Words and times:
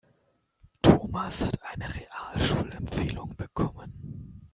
Thomas 0.81 1.45
hat 1.45 1.59
eine 1.61 1.85
Realschulempfehlung 1.93 3.35
bekommen. 3.35 4.41